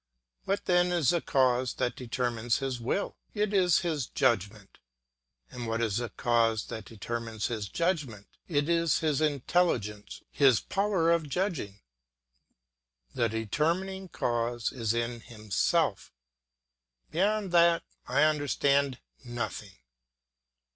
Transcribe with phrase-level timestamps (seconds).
[0.45, 3.17] What then is the cause that determines his will?
[3.35, 4.79] It is his judgment.
[5.51, 8.25] And what is the cause that determines his judgment?
[8.47, 11.81] It is his intelligence, his power of judging;
[13.13, 16.11] the determining cause is in himself.
[17.11, 19.75] Beyond that, I understand nothing.